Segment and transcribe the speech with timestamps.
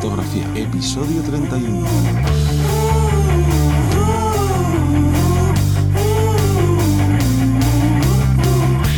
[0.00, 1.86] fotografía, episodio 31.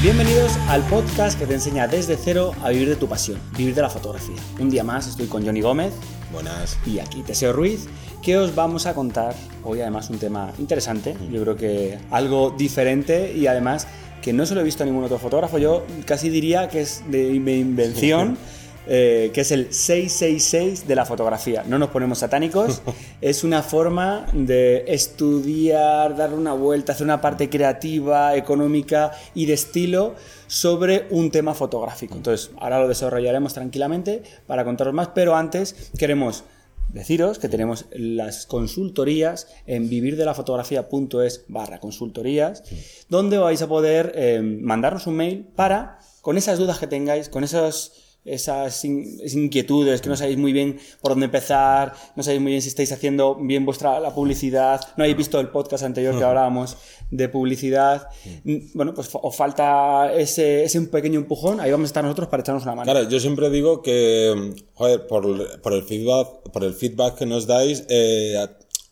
[0.01, 3.83] Bienvenidos al podcast que te enseña desde cero a vivir de tu pasión, vivir de
[3.83, 4.37] la fotografía.
[4.61, 5.93] Un día más estoy con Johnny Gómez
[6.33, 6.79] Buenas.
[6.87, 7.89] y aquí Teseo Ruiz,
[8.23, 9.35] que os vamos a contar
[9.65, 13.89] hoy además un tema interesante, yo creo que algo diferente y además
[14.23, 17.03] que no se lo he visto a ningún otro fotógrafo, yo casi diría que es
[17.11, 18.39] de mi invención.
[18.87, 21.65] eh, que es el 666 de la fotografía.
[21.67, 22.83] No nos ponemos satánicos,
[23.21, 29.53] es una forma de estudiar, darle una vuelta, hacer una parte creativa, económica y de
[29.53, 30.15] estilo
[30.49, 32.15] sobre un tema fotográfico.
[32.15, 36.45] Entonces, ahora lo desarrollaremos tranquilamente para contaros más, pero antes queremos
[36.93, 42.65] deciros que tenemos las consultorías en vivirdelafotografía.es barra consultorías,
[43.09, 47.45] donde vais a poder eh, mandarnos un mail para, con esas dudas que tengáis, con
[47.45, 52.41] esos esas in- esas inquietudes, que no sabéis muy bien por dónde empezar, no sabéis
[52.41, 56.17] muy bien si estáis haciendo bien vuestra la publicidad, no habéis visto el podcast anterior
[56.17, 56.77] que hablábamos
[57.11, 58.09] de publicidad,
[58.45, 62.43] Mm, bueno, pues os falta ese, ese pequeño empujón, ahí vamos a estar nosotros para
[62.43, 62.91] echarnos una mano.
[62.91, 67.47] Claro, yo siempre digo que, joder, por, por el feedback, por el feedback que nos
[67.47, 68.37] dais, eh,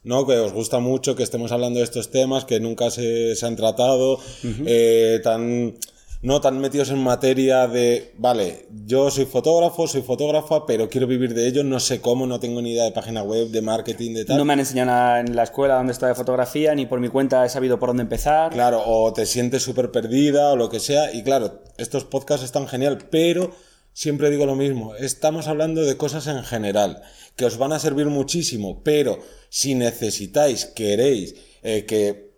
[0.02, 3.46] no, que os gusta mucho que estemos hablando de estos temas que nunca se, se
[3.46, 4.18] han tratado,
[4.66, 5.74] eh, tan,
[6.22, 11.32] no tan metidos en materia de, vale, yo soy fotógrafo, soy fotógrafa, pero quiero vivir
[11.32, 14.24] de ello, no sé cómo, no tengo ni idea de página web, de marketing, de
[14.26, 14.36] tal.
[14.36, 17.08] No me han enseñado nada en la escuela donde está de fotografía, ni por mi
[17.08, 18.52] cuenta he sabido por dónde empezar.
[18.52, 21.12] Claro, o te sientes súper perdida o lo que sea.
[21.14, 23.52] Y claro, estos podcasts están genial, pero
[23.94, 24.94] siempre digo lo mismo.
[24.96, 27.02] Estamos hablando de cosas en general
[27.34, 32.29] que os van a servir muchísimo, pero si necesitáis, queréis eh, que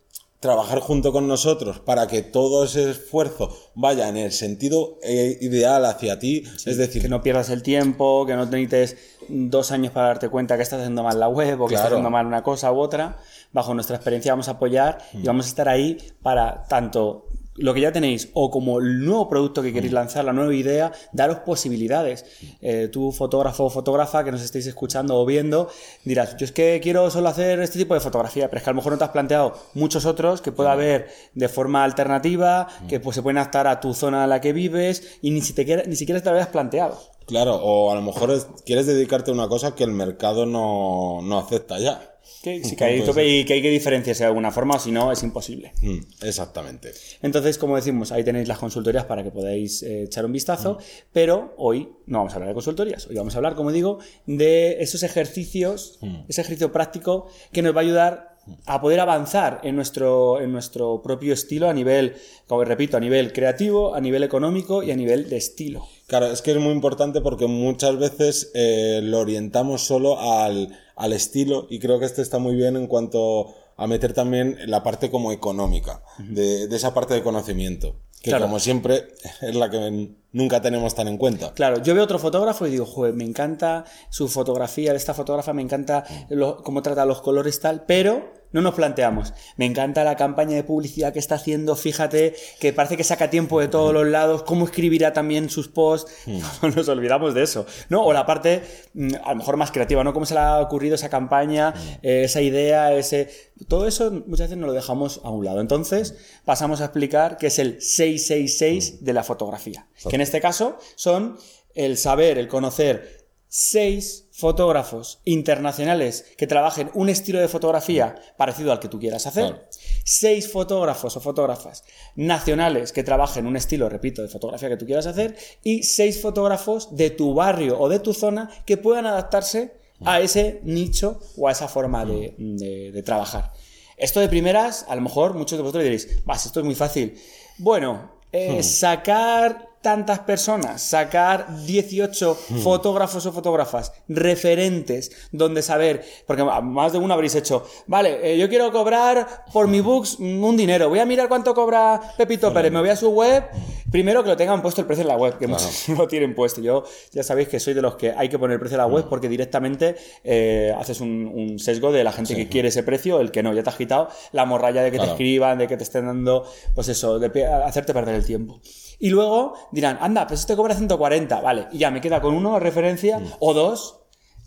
[0.43, 5.84] trabajar junto con nosotros para que todo ese esfuerzo vaya en el sentido eh, ideal
[5.87, 8.97] hacia ti, es decir, Que no pierdas el tiempo, que no necesites
[9.29, 12.11] dos años para darte cuenta que estás haciendo mal la web o que estás haciendo
[12.11, 13.19] mal una cosa u otra.
[13.53, 15.19] Bajo nuestra experiencia vamos a apoyar Mm.
[15.21, 17.27] y vamos a estar ahí para tanto
[17.57, 19.75] lo que ya tenéis o como el nuevo producto que Mm.
[19.75, 22.25] queréis lanzar, la nueva idea, daros posibilidades.
[22.63, 25.69] Eh, tú, fotógrafo o fotógrafa que nos estéis escuchando o viendo,
[26.05, 28.73] dirás, yo es que quiero solo hacer este tipo de fotografía, pero es que a
[28.73, 30.55] lo mejor no te has planteado muchos otros que Mm.
[30.55, 34.41] pueda haber de forma alternativa, que pues, se pueden adaptar a tu zona en la
[34.41, 36.99] que vives y ni siquiera, ni siquiera te lo habías planteado.
[37.27, 41.21] claro, o a lo mejor es- quieres dedicarte a una cosa que el mercado no,
[41.23, 42.12] no acepta ya.
[42.42, 43.26] Que, que hay, ser.
[43.26, 45.72] y que hay que diferenciarse de alguna forma, o si no, es imposible.
[45.80, 46.92] Mm, exactamente.
[47.22, 50.78] Entonces, como decimos, ahí tenéis las consultorías para que podáis eh, echar un vistazo,
[51.12, 54.82] pero hoy no vamos a hablar de consultorías, hoy vamos a hablar, como digo, de
[54.82, 58.31] esos ejercicios, ese ejercicio práctico que nos va a ayudar
[58.66, 62.14] a poder avanzar en nuestro, en nuestro propio estilo a nivel,
[62.47, 65.86] como repito, a nivel creativo, a nivel económico y a nivel de estilo.
[66.06, 71.12] Claro, es que es muy importante porque muchas veces eh, lo orientamos solo al, al
[71.12, 75.10] estilo y creo que este está muy bien en cuanto a meter también la parte
[75.10, 78.44] como económica, de, de esa parte de conocimiento, que Claro.
[78.44, 79.09] como siempre
[79.41, 81.53] es la que nunca tenemos tan en cuenta.
[81.54, 85.62] Claro, yo veo otro fotógrafo y digo, joder, me encanta su fotografía, esta fotógrafa me
[85.62, 89.35] encanta lo- cómo trata los colores tal, pero no nos planteamos.
[89.57, 93.61] Me encanta la campaña de publicidad que está haciendo, fíjate que parece que saca tiempo
[93.61, 96.13] de todos los lados, cómo escribirá también sus posts.
[96.63, 98.05] Nos olvidamos de eso, ¿no?
[98.05, 98.63] O la parte
[98.95, 100.13] mm, a lo mejor más creativa, ¿no?
[100.13, 103.29] Cómo se le ha ocurrido esa campaña, eh, esa idea, ese
[103.69, 105.61] todo eso muchas veces nos lo dejamos a un lado.
[105.61, 110.79] Entonces, pasamos a explicar qué es el 666 de la fotografía, que en este caso
[110.95, 111.39] son
[111.75, 113.22] el saber, el conocer
[113.55, 119.45] seis fotógrafos internacionales que trabajen un estilo de fotografía parecido al que tú quieras hacer,
[119.49, 119.67] Claro.
[120.05, 121.85] seis fotógrafos o fotógrafas
[122.17, 126.97] nacionales que trabajen un estilo, repito, de fotografía que tú quieras hacer, y seis fotógrafos
[126.97, 131.53] de tu barrio o de tu zona que puedan adaptarse a ese nicho o a
[131.53, 133.53] esa forma de, de- de trabajar.
[133.99, 137.19] Esto de primeras, a lo mejor muchos de vosotros diréis, vas, esto es muy fácil.
[137.59, 146.92] Bueno, eh, sacar tantas personas, sacar 18 fotógrafos o fotógrafas referentes donde saber, porque más
[146.92, 151.01] de uno habréis hecho, vale, eh, yo quiero cobrar por mi books un dinero, voy
[151.01, 153.45] a mirar cuánto cobra Pepito Pérez, me voy a su web,
[153.91, 156.34] primero que lo tengan puesto el precio en la web, que muchos no lo tienen
[156.34, 156.60] puesto.
[156.60, 158.86] Yo ya sabéis que soy de los que hay que poner el precio en la
[158.86, 163.21] web porque directamente eh, haces un, un sesgo de la gente que quiere ese precio,
[163.21, 165.12] el que no, ya te has quitado la morralla de que te Claro.
[165.12, 168.60] escriban, de que te estén dando, pues eso, de hacerte perder el tiempo.
[168.98, 172.54] Y luego dirán, anda, pues este cobra 140, vale, y ya me queda con uno
[172.54, 174.00] de referencia o dos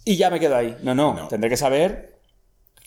[0.05, 0.75] y ya me quedo ahí.
[0.83, 1.27] No, no, No.
[1.27, 2.19] tendré que saber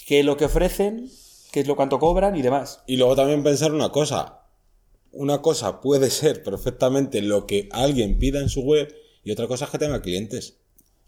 [0.06, 1.10] qué es lo que ofrecen,
[1.52, 2.82] qué es lo cuánto cobran y demás.
[2.86, 4.42] Y luego también pensar una cosa.
[5.12, 8.94] Una cosa puede ser perfectamente lo que alguien pida en su web
[9.24, 10.58] y otra cosa es que tenga clientes.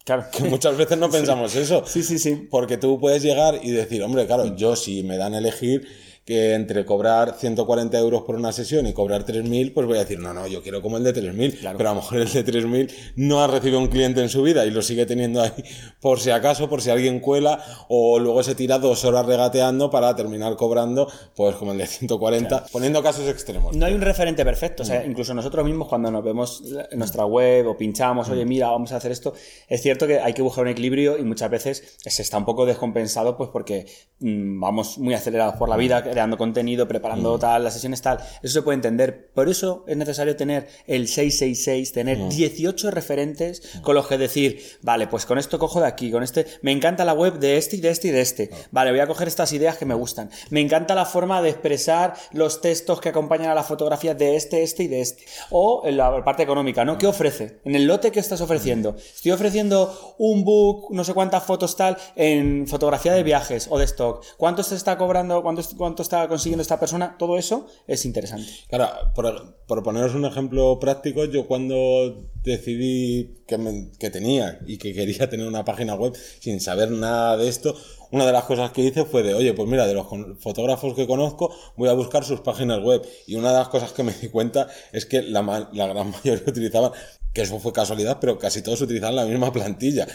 [0.04, 0.24] Claro.
[0.32, 1.84] Que muchas veces no pensamos eso.
[1.86, 2.48] Sí, sí, sí.
[2.50, 5.86] Porque tú puedes llegar y decir, hombre, claro, yo si me dan a elegir
[6.24, 10.18] que entre cobrar 140 euros por una sesión y cobrar 3.000, pues voy a decir,
[10.18, 12.92] no, no, yo quiero como el de 3.000, pero a lo mejor el de 3.000
[13.16, 15.52] no ha recibido un cliente en su vida y lo sigue teniendo ahí
[16.00, 20.14] por si acaso, por si alguien cuela, o luego se tira dos horas regateando para
[20.14, 23.74] terminar cobrando, pues como el de 140, poniendo casos extremos.
[23.76, 27.24] No hay un referente perfecto, o sea, incluso nosotros mismos cuando nos vemos en nuestra
[27.24, 29.34] web o pinchamos, oye, mira, vamos a hacer esto,
[29.68, 32.66] es cierto que hay que buscar un equilibrio y muchas veces se está un poco
[32.66, 33.86] descompensado pues porque
[34.20, 38.54] mm, vamos muy acelerados por la vida, creando contenido, preparando tal, las sesiones tal, eso
[38.54, 39.30] se puede entender.
[39.34, 45.06] Por eso es necesario tener el 666, tener 18 referentes con los que decir, vale,
[45.06, 47.80] pues con esto cojo de aquí, con este, me encanta la web de este y
[47.80, 48.50] de este y de este.
[48.70, 50.30] Vale, voy a coger estas ideas que me gustan.
[50.50, 54.62] Me encanta la forma de expresar los textos que acompañan a la fotografía de este,
[54.62, 55.24] este y de este.
[55.50, 56.98] O en la parte económica, ¿no?
[56.98, 57.60] ¿Qué ofrece?
[57.64, 58.96] En el lote que estás ofreciendo.
[58.96, 63.84] Estoy ofreciendo un book, no sé cuántas fotos tal, en fotografía de viajes o de
[63.84, 64.24] stock.
[64.36, 65.42] ¿Cuánto se está cobrando?
[65.42, 67.16] ¿Cuánto, cuánto está consiguiendo esta persona?
[67.18, 68.50] Todo eso es interesante.
[68.68, 74.78] Claro, por, por poneros un ejemplo práctico, yo cuando decidí que, me- que tenía y
[74.78, 77.74] que quería tener una página web sin saber nada de esto,
[78.10, 80.06] una de las cosas que hice fue de, oye, pues mira, de los
[80.40, 83.06] fotógrafos que conozco, voy a buscar sus páginas web.
[83.26, 85.42] Y una de las cosas que me di cuenta es que la,
[85.72, 86.92] la gran mayoría utilizaban,
[87.32, 90.08] que eso fue casualidad, pero casi todos utilizaban la misma plantilla.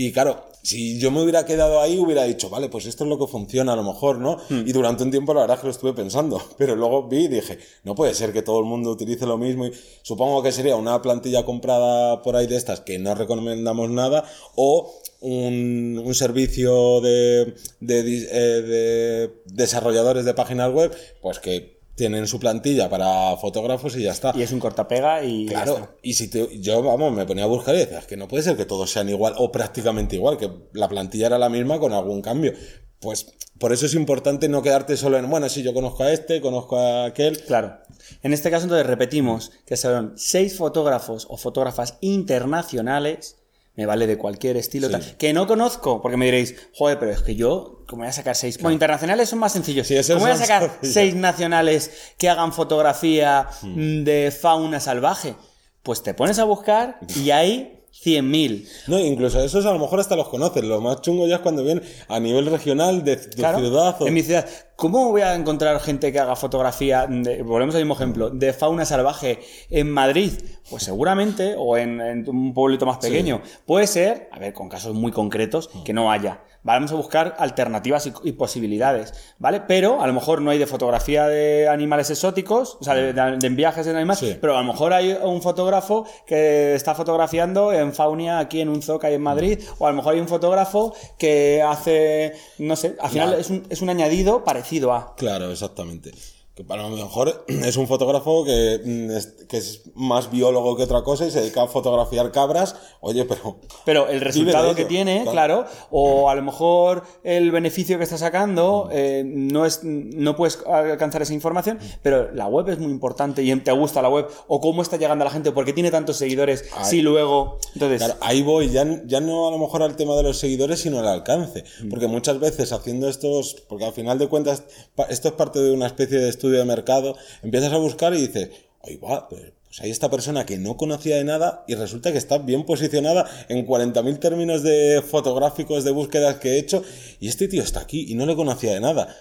[0.00, 3.18] Y claro, si yo me hubiera quedado ahí, hubiera dicho, vale, pues esto es lo
[3.18, 4.36] que funciona a lo mejor, ¿no?
[4.48, 7.26] Y durante un tiempo la verdad es que lo estuve pensando, pero luego vi y
[7.26, 9.72] dije, no puede ser que todo el mundo utilice lo mismo y
[10.02, 14.22] supongo que sería una plantilla comprada por ahí de estas que no recomendamos nada
[14.54, 22.40] o un, un servicio de, eh, de desarrolladores de páginas web, pues que tienen su
[22.40, 24.32] plantilla para fotógrafos y ya está.
[24.34, 25.46] Y es un cortapega y.
[25.48, 25.64] ya está.
[25.74, 28.26] Claro, y si te- yo, vamos, me ponía a buscar y decía, es que no
[28.28, 31.78] puede ser que todos sean igual o prácticamente igual, que la plantilla era la misma
[31.78, 32.54] con algún cambio.
[33.00, 33.26] Pues
[33.60, 36.78] por eso es importante no quedarte solo en, bueno, sí, yo conozco a este, conozco
[36.78, 37.40] a aquel.
[37.44, 37.78] Claro.
[38.22, 43.36] En este caso, entonces repetimos que son seis fotógrafos o fotógrafas internacionales.
[43.78, 44.88] Me vale de cualquier estilo.
[44.88, 44.92] Sí.
[44.92, 48.12] tal, que no conozco, porque me diréis, joder, pero es que yo, ¿cómo voy a
[48.12, 48.58] sacar seis?
[48.60, 49.86] Bueno, internacionales son más sencillos.
[49.86, 55.36] Sí, ¿Cómo voy a sacar seis nacionales que hagan fotografía mm, de fauna salvaje?
[55.84, 58.68] Pues te pones a buscar y hay 100.000.
[58.88, 60.64] No, incluso esos a lo mejor hasta los conoces.
[60.64, 63.96] Lo más chungo ya es cuando vienen a nivel regional de Claro, ciudad.
[64.02, 64.46] o- En mi ciudad.
[64.78, 68.84] ¿Cómo voy a encontrar gente que haga fotografía, de- volvemos al mismo ejemplo, de fauna
[68.84, 69.40] salvaje
[69.70, 70.30] en Madrid?
[70.70, 73.42] Pues seguramente, o en, en un pueblito más pequeño.
[73.66, 76.42] Puede ser, a ver, con casos muy concretos, que no haya.
[76.62, 79.62] Vamos a buscar alternativas y, y posibilidades, ¿vale?
[79.66, 83.36] Pero a lo mejor no hay de fotografía de animales exóticos, o sea, de, de-
[83.38, 84.36] de viajes de animales, Sí.
[84.40, 88.82] pero a lo mejor hay un fotógrafo que está fotografiando en Faunia aquí en un
[88.82, 92.76] zoo que hay en Madrid, o a lo mejor hay un fotógrafo que hace, no
[92.76, 94.67] sé, al final es, un, es un añadido parecido
[95.16, 96.12] Claro, exactamente.
[96.58, 100.82] Que para lo mejor es un fotógrafo que, mm, es, que es más biólogo que
[100.82, 102.74] otra cosa y se dedica a fotografiar cabras.
[103.00, 105.66] Oye, pero Pero el resultado que tiene, claro.
[105.66, 110.58] claro, o a lo mejor el beneficio que está sacando, eh, no es, no puedes
[110.66, 114.60] alcanzar esa información, pero la web es muy importante y te gusta la web, o
[114.60, 116.86] cómo está llegando a la gente, porque tiene tantos seguidores, Ay.
[116.86, 117.60] si luego.
[117.74, 120.80] Entonces, Claro, ahí voy, ya, ya no a lo mejor al tema de los seguidores,
[120.80, 121.62] sino al alcance.
[121.88, 124.64] Porque muchas veces haciendo estos, porque al final de cuentas,
[125.08, 128.50] esto es parte de una especie de estudio de mercado, empiezas a buscar y dices,
[128.82, 132.16] ahí va, pues pues hay esta persona que no conocía de nada y resulta que
[132.16, 136.82] está bien posicionada en 40.000 términos de fotográficos de búsquedas que he hecho
[137.20, 139.14] y este tío está aquí y no le conocía de nada.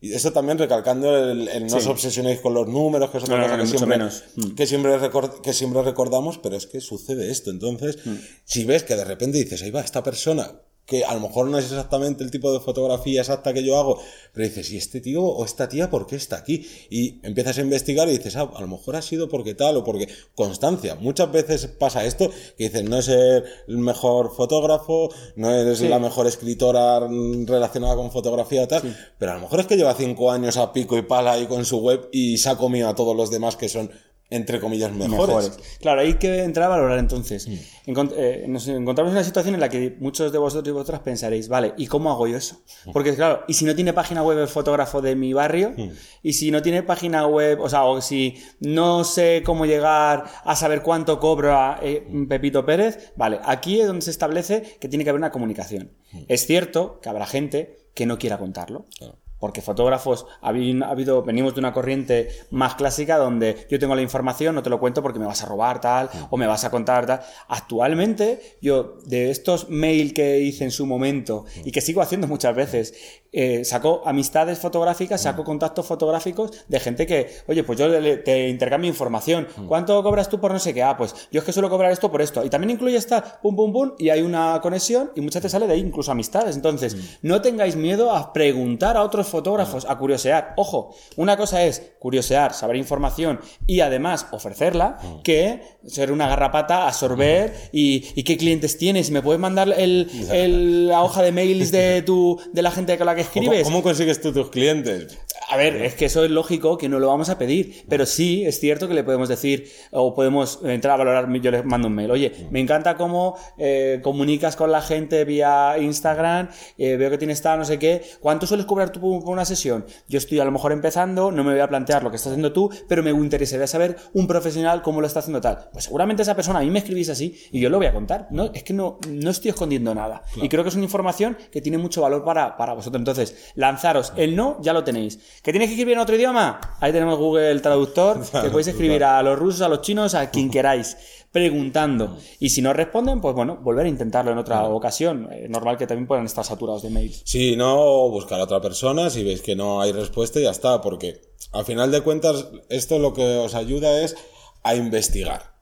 [0.00, 3.36] Y eso también recalcando el, el no os obsesionéis con los números, que es otra
[3.38, 3.98] No, cosa no, que siempre.
[4.36, 4.54] Mm.
[4.54, 7.50] que siempre, record- que siempre recordamos, pero es que sucede esto.
[7.50, 8.14] Entonces, Mm.
[8.44, 10.52] si ves que de repente dices, ahí va, esta persona,
[10.90, 14.00] que a lo mejor no es exactamente el tipo de fotografía exacta que yo hago,
[14.32, 16.66] pero dices, ¿y este tío o esta tía por qué está aquí?
[16.90, 19.84] Y empiezas a investigar y dices, ah, a lo mejor ha sido porque tal o
[19.84, 20.96] porque constancia.
[20.96, 22.28] Muchas veces pasa esto,
[22.58, 25.86] que dices, no es el mejor fotógrafo, no eres Sí.
[25.86, 26.98] la mejor escritora
[27.46, 28.82] relacionada con fotografía o tal,
[29.16, 31.64] pero a lo mejor es que lleva cinco años a pico y pala ahí con
[31.64, 33.92] su web y se ha comido a todos los demás que son,
[34.30, 35.36] entre comillas, mejores.
[35.50, 35.78] mejores.
[35.80, 37.48] Claro, hay que entrar a valorar entonces.
[37.48, 37.90] Mm.
[37.90, 41.00] Encont- eh, nos encontramos en una situación en la que muchos de vosotros y vosotras
[41.00, 42.60] pensaréis, vale, ¿y cómo hago yo eso?
[42.86, 42.92] Mm.
[42.92, 45.74] Porque claro, ¿y si no tiene página web el fotógrafo de mi barrio?
[46.22, 50.54] ¿Y si no tiene página web, o sea, o si no sé cómo llegar a
[50.56, 53.12] saber cuánto cobra eh, Pepito Pérez?
[53.16, 55.92] Vale, aquí es donde se establece que tiene que haber una comunicación.
[56.12, 56.18] Mm.
[56.28, 58.86] Es cierto que habrá gente que no quiera contarlo.
[58.96, 59.16] Claro.
[59.40, 63.94] Porque fotógrafos ha habi- ha habido, venimos de una corriente más clásica donde yo tengo
[63.96, 66.64] la información, no te lo cuento porque me vas a robar tal o me vas
[66.64, 67.20] a contar tal.
[67.48, 72.54] Actualmente, yo de estos mail que hice en su momento y que sigo haciendo muchas
[72.54, 72.94] veces,
[73.32, 78.48] eh, saco amistades fotográficas, saco contactos fotográficos de gente que, oye, pues yo le- te
[78.48, 79.46] intercambio información.
[79.68, 80.82] ¿Cuánto cobras tú por no sé qué?
[80.82, 82.44] Ah, pues yo es que suelo cobrar esto por esto.
[82.44, 85.66] Y también incluye esta, pum, pum, pum, y hay una conexión y muchas veces sale
[85.66, 86.56] de ahí incluso amistades.
[86.56, 90.54] Entonces, no tengáis miedo a preguntar a otros fotógrafos, a curiosear.
[90.56, 97.54] Ojo, una cosa es curiosear, saber información y además ofrecerla, que ser una garrapata, absorber
[97.72, 99.10] y, y qué clientes tienes.
[99.10, 103.06] ¿Me puedes mandar el, el- la hoja de mails de, tu, de la gente con
[103.06, 103.64] la que ¿Cómo, escribes?
[103.64, 105.18] cómo consigues tú tus clientes?
[105.50, 108.44] A ver, es que eso es lógico que no lo vamos a pedir, pero sí
[108.46, 111.28] es cierto que le podemos decir o podemos entrar a valorar.
[111.40, 115.76] Yo les mando un mail, oye, me encanta cómo eh, comunicas con la gente vía
[115.76, 118.00] Instagram, eh, veo que tienes tal, no sé qué.
[118.20, 119.86] ¿Cuánto sueles cobrar tú por una sesión?
[120.06, 122.52] Yo estoy a lo mejor empezando, no me voy a plantear lo que estás haciendo
[122.52, 125.68] tú, pero me interesaría saber un profesional cómo lo está haciendo tal.
[125.72, 128.28] Pues seguramente esa persona a mí me escribís así y yo lo voy a contar.
[128.30, 130.22] No, es que no, no estoy escondiendo nada.
[130.36, 133.00] Y creo que es una información que tiene mucho valor para, para vosotros.
[133.00, 134.12] Entonces, lanzaros.
[134.14, 135.18] El no ya lo tenéis.
[135.42, 136.60] ¿Que tienes que escribir en otro idioma?
[136.80, 140.50] Ahí tenemos Google Traductor, que podéis escribir a los rusos, a los chinos, a quien
[140.50, 140.98] queráis,
[141.32, 142.18] preguntando.
[142.38, 145.32] Y si no responden, pues bueno, volver a intentarlo en otra ocasión.
[145.32, 147.22] Es normal que también puedan estar saturados de mails.
[147.24, 151.22] Si no, buscar a otra persona, si veis que no hay respuesta ya está, porque
[151.52, 154.16] al final de cuentas esto lo que os ayuda es
[154.62, 155.58] a investigar.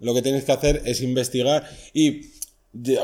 [0.00, 2.20] Lo que tenéis que hacer es investigar y,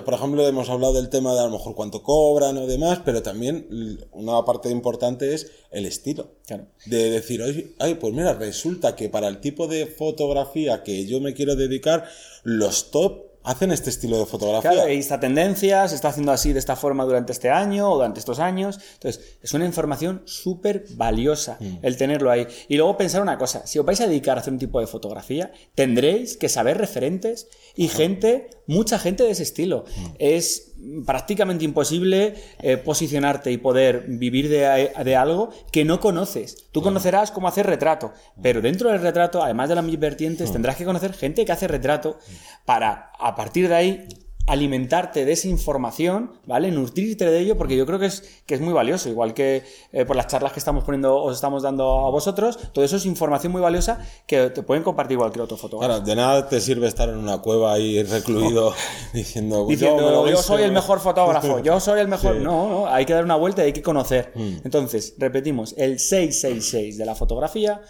[0.05, 3.23] por ejemplo, hemos hablado del tema de a lo mejor cuánto cobran o demás, pero
[3.23, 3.67] también
[4.13, 6.33] una parte importante es el estilo.
[6.47, 6.67] Claro.
[6.87, 11.21] De decir, "Oye, ay, pues mira, resulta que para el tipo de fotografía que yo
[11.21, 12.05] me quiero dedicar,
[12.45, 14.71] los top hacen este estilo de fotografía.
[14.71, 17.95] Claro, hay esta tendencia, se está haciendo así de esta forma durante este año o
[17.97, 18.79] durante estos años.
[18.95, 22.47] Entonces, es una información súper valiosa el tenerlo ahí.
[22.69, 24.87] Y luego pensar una cosa, si os vais a dedicar a hacer un tipo de
[24.87, 29.85] fotografía, tendréis que saber referentes y gente, mucha gente de ese estilo.
[30.19, 30.72] Es
[31.07, 36.71] prácticamente imposible eh, posicionarte y poder vivir de, de algo que no conoces.
[36.73, 38.13] Tú conocerás cómo hacer retrato,
[38.43, 41.69] pero dentro del retrato, además de las mil vertientes, tendrás que conocer gente que hace
[41.69, 42.19] retrato
[42.65, 44.09] para, a partir de ahí,
[44.47, 46.71] alimentarte de esa información, ¿vale?
[46.71, 50.05] Nutrirte de ello, porque yo creo que es, que es muy valioso, igual que eh,
[50.05, 53.53] por las charlas que estamos poniendo, os estamos dando a vosotros, todo eso es información
[53.53, 55.93] muy valiosa que te pueden compartir cualquier otro fotógrafo.
[55.93, 58.75] Claro, de nada te sirve estar en una cueva ahí recluido
[59.13, 60.43] diciendo, "Pues Diciendo, me lo yo, guiso".
[60.43, 62.37] soy el mejor fotógrafo, yo soy el mejor.
[62.43, 64.33] No, no, hay que dar una vuelta y hay que conocer.
[64.35, 64.57] Mm.
[64.65, 67.81] Entonces, repetimos, el 666 de la fotografía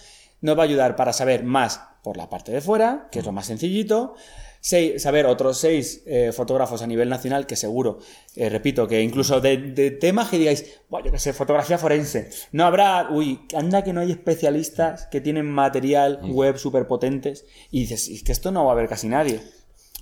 [0.42, 3.32] nos va a ayudar para saber más por la parte de fuera, que es lo
[3.32, 4.14] más sencillito.
[4.64, 7.98] Seis- saber otros seis eh, fotógrafos a nivel nacional que seguro,
[8.36, 12.30] eh, repito, que incluso de, de temas que digáis, "Buah, yo qué sé, fotografía forense,
[12.52, 17.80] no habrá, uy, anda que no hay especialistas que tienen material web súper potentes y
[17.80, 19.40] dices, es que esto no va a haber casi nadie.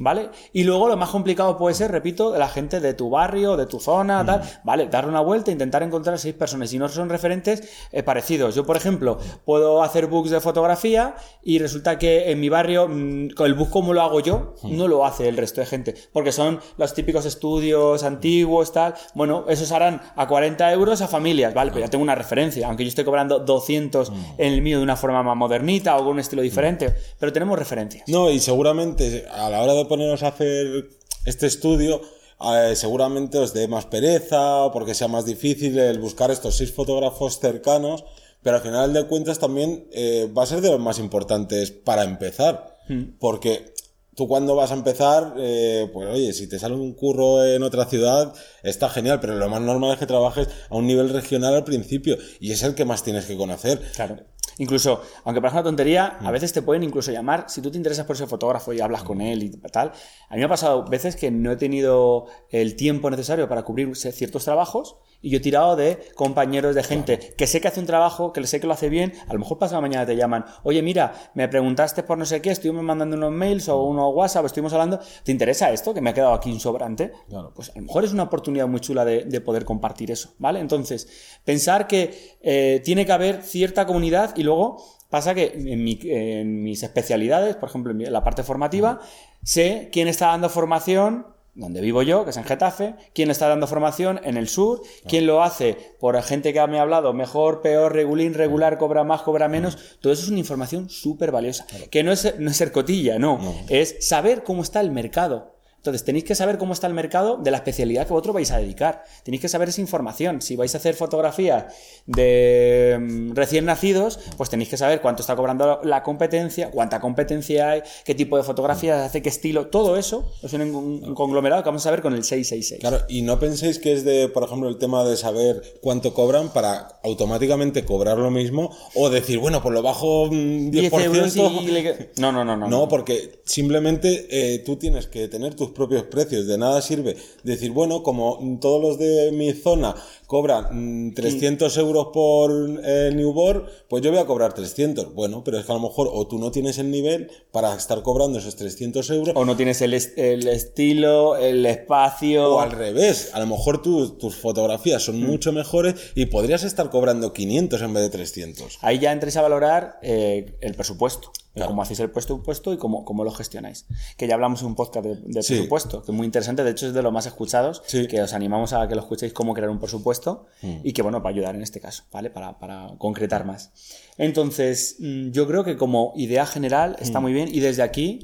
[0.00, 0.30] ¿Vale?
[0.54, 3.78] Y luego lo más complicado puede ser, repito, la gente de tu barrio, de tu
[3.78, 4.40] zona, tal.
[4.64, 4.87] ¿Vale?
[4.87, 6.71] Darle una vuelta, intentar encontrar seis personas.
[6.71, 8.54] Si no son referentes eh, parecidos.
[8.54, 13.30] Yo, por ejemplo, puedo hacer books de fotografía y resulta que en mi barrio, mm,
[13.37, 15.95] con el book como lo hago yo, no lo hace el resto de gente.
[16.14, 18.95] Porque son los típicos estudios antiguos, tal.
[19.12, 21.52] Bueno, esos harán a 40 euros a familias.
[21.52, 22.66] Vale, pero ya tengo una referencia.
[22.69, 26.12] Aunque yo esté cobrando 200 en el mío de una forma más modernita o con
[26.14, 26.95] un estilo diferente.
[27.19, 28.09] Pero tenemos referencias.
[28.09, 30.88] No, y seguramente a la hora de poneros a hacer
[31.26, 32.00] este estudio,
[32.40, 36.73] eh, seguramente os dé más pereza o porque sea más difícil el buscar estos seis
[36.73, 38.04] fotógrafos cercanos,
[38.40, 42.04] pero al final de cuentas también eh, va a ser de los más importantes para
[42.04, 42.78] empezar,
[43.18, 43.75] porque
[44.14, 47.85] tú cuando vas a empezar, eh, pues oye, si te sale un curro en otra
[47.87, 48.32] ciudad,
[48.62, 52.16] está genial, pero lo más normal es que trabajes a un nivel regional al principio
[52.38, 53.80] y es el que más tienes que conocer.
[53.94, 54.18] Claro.
[54.60, 58.04] Incluso, aunque parezca una tontería, a veces te pueden incluso llamar, si tú te interesas
[58.04, 59.92] por ese fotógrafo y hablas con él y tal.
[60.28, 63.96] A mí me ha pasado veces que no he tenido el tiempo necesario para cubrir
[63.96, 67.86] ciertos trabajos y yo he tirado de compañeros, de gente que sé que hace un
[67.86, 70.82] trabajo, que sé que lo hace bien, a lo mejor pasado mañana te llaman, oye,
[70.82, 74.72] mira, me preguntaste por no sé qué, estuvimos mandando unos mails o unos WhatsApp, estuvimos
[74.72, 75.92] hablando, ¿te interesa esto?
[75.92, 77.12] Que me ha quedado aquí un sobrante.
[77.28, 77.52] Claro.
[77.54, 80.60] Pues a lo mejor es una oportunidad muy chula de, de poder compartir eso, ¿vale?
[80.60, 81.08] Entonces,
[81.44, 86.62] pensar que eh, tiene que haber cierta comunidad y luego pasa que en, mi- en
[86.62, 89.00] mis especialidades, por ejemplo, en la parte formativa,
[89.42, 91.26] sé quién está dando formación
[91.60, 95.26] donde vivo yo, que es en Getafe, quién está dando formación en el sur, quién
[95.26, 99.48] lo hace por gente que me ha hablado mejor, peor, regulín, regular, cobra más, cobra
[99.48, 99.98] menos.
[100.00, 101.66] Todo eso es una información súper valiosa.
[101.90, 103.38] Que no es, no es ser cotilla, no.
[103.68, 105.59] Es saber cómo está el mercado.
[105.80, 108.58] Entonces, tenéis que saber cómo está el mercado de la especialidad que vosotros vais a
[108.58, 109.02] dedicar.
[109.25, 110.42] Tenéis que saber esa información.
[110.42, 111.68] Si vais a hacer fotografía
[112.06, 117.70] de mm, recién nacidos, pues tenéis que saber cuánto está cobrando la competencia, cuánta competencia
[117.70, 121.68] hay, qué tipo de fotografía hace, qué estilo, todo eso es un, un conglomerado que
[121.70, 122.80] vamos a ver con el 666.
[122.80, 126.52] Claro, y no penséis que es de, por ejemplo, el tema de saber cuánto cobran
[126.52, 130.70] para automáticamente cobrar lo mismo o decir, bueno, pues lo bajo un 10%.
[130.72, 132.68] 10 euros y le- No, no, no, no.
[132.68, 136.46] No, porque simplemente eh, tú tienes que tener tus propios precios.
[136.46, 139.94] De nada sirve decir, bueno, como todos los de mi zona
[140.30, 142.52] cobran mm, 300 euros por
[142.84, 145.12] eh, newborn, pues yo voy a cobrar 300.
[145.12, 148.00] Bueno, pero es que a lo mejor o tú no tienes el nivel para estar
[148.04, 152.54] cobrando esos 300 euros O no tienes el, est- el estilo, el espacio.
[152.54, 153.30] o al revés.
[153.34, 155.06] A lo mejor tú- tus fotografías Mm.
[155.06, 158.78] son mucho mejores y podrías estar cobrando 500 en vez de 300.
[158.82, 161.70] Ahí ya entréis a valorar eh, el presupuesto, Claro.
[161.70, 163.87] cómo hacéis el presupuesto y cómo, cómo lo gestionáis.
[164.16, 165.54] Que ya hablamos en un podcast de, de Sí.
[165.54, 168.06] presupuesto, que es muy interesante, de hecho es de los más escuchados, Sí.
[168.06, 170.19] que os animamos a que lo escuchéis cómo crear un presupuesto
[170.62, 170.76] Mm.
[170.84, 172.30] y que, bueno, para ayudar en este caso, ¿vale?
[172.30, 173.72] Para, para concretar más.
[174.18, 177.22] Entonces, mm, yo creo que como idea general está Mm.
[177.22, 178.20] muy bien y desde aquí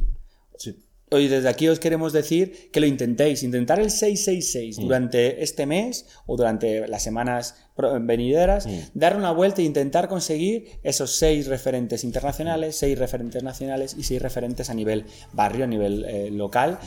[0.58, 0.74] Sí.
[1.08, 6.06] Hoy desde aquí os queremos decir que lo intentéis, intentar el 666 durante este mes
[6.26, 7.54] o durante las semanas
[8.00, 14.02] venideras, dar una vuelta e intentar conseguir esos seis referentes internacionales, seis referentes nacionales y
[14.02, 16.78] seis referentes a nivel barrio, a nivel eh, local.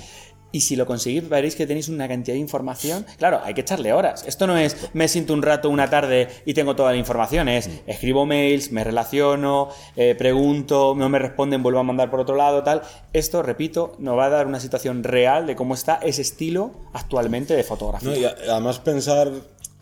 [0.51, 3.05] Y si lo conseguís, veréis que tenéis una cantidad de información.
[3.19, 4.23] Claro, hay que echarle horas.
[4.27, 7.47] Esto no es me siento un rato, una tarde y tengo toda la información.
[7.47, 12.35] Es escribo mails, me relaciono, eh, pregunto, no me responden, vuelvo a mandar por otro
[12.35, 12.81] lado, tal.
[13.13, 17.55] Esto, repito, nos va a dar una situación real de cómo está ese estilo actualmente
[17.55, 18.09] de fotografía.
[18.09, 19.29] No, y a- además pensar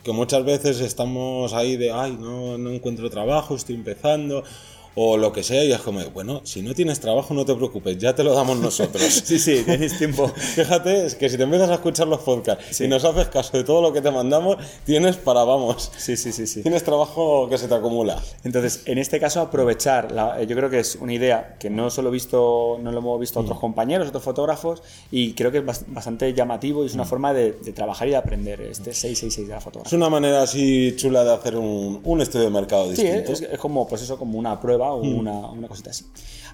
[0.03, 4.43] que muchas veces estamos ahí de, ay, no, no encuentro trabajo, estoy empezando,
[4.99, 7.97] o lo que sea, y es como, bueno, si no tienes trabajo no te preocupes,
[7.99, 9.03] ya te lo damos nosotros.
[9.27, 10.27] Sí, sí, tenéis tiempo.
[10.55, 13.63] Fíjate, es que si te empiezas a escuchar los podcasts y nos haces caso de
[13.63, 16.61] todo lo que te mandamos, tienes para, vamos, Sí, sí, sí, sí.
[16.63, 18.19] tienes trabajo que se te acumula.
[18.43, 22.09] Entonces, en este caso, aprovechar, la- yo creo que es una idea que no solo
[22.09, 25.65] he visto, no lo hemos visto a otros compañeros, otros fotógrafos, y creo que es
[25.65, 29.47] bas- bastante llamativo y es una forma de, de trabajar y de aprender este 666
[29.47, 29.97] de la Es fotografía.
[29.97, 33.33] una manera así chula de hacer un, un estudio de mercado Sí, distinto.
[33.33, 36.05] es, es como, pues eso, como una prueba o una, una cosita así.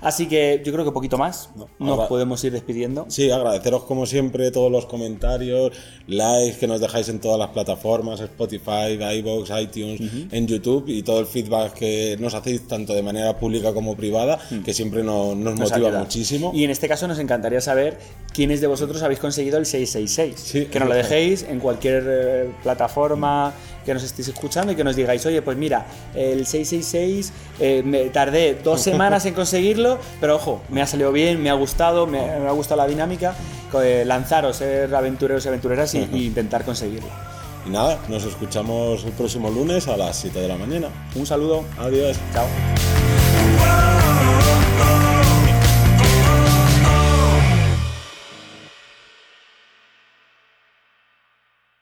[0.01, 1.49] Así que yo creo que poquito más.
[1.79, 3.05] Nos podemos ir despidiendo.
[3.07, 5.71] Sí, agradeceros como siempre todos los comentarios,
[6.07, 11.21] likes que nos dejáis en todas las plataformas, Spotify, iVoox, iTunes, en YouTube y todo
[11.21, 15.57] el feedback que nos hacéis tanto de manera pública como privada, que siempre no- nos,
[15.57, 15.99] Nos motiva ayuda.
[16.01, 16.51] muchísimo.
[16.53, 17.97] Y en este caso nos encantaría saber
[18.33, 20.35] quiénes de vosotros habéis conseguido el 666.
[20.37, 23.53] Sí, que nos lo dejéis en cualquier eh, plataforma
[23.85, 28.05] que nos estéis escuchando y que nos digáis, oye, pues mira, el 666 eh, me
[28.09, 32.19] tardé dos semanas en conseguirlo, pero ojo, me ha salido bien, me ha gustado, me,
[32.39, 33.35] me ha gustado la dinámica.
[33.81, 37.09] eh, lanzaros, ser aventureros y aventureras y, y intentar conseguirlo.
[37.65, 40.89] Y nada, nos escuchamos el próximo lunes a las 7 de la mañana.
[41.15, 41.63] Un saludo.
[41.79, 42.17] Adiós.
[42.33, 42.45] Chao.